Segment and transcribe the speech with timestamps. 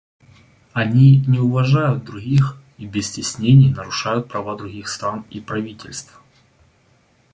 [0.73, 6.19] Они не уважают других и без стеснений нарушают права других стран и правительств.